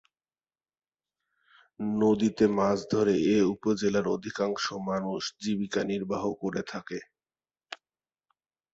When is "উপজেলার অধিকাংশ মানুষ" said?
3.53-5.21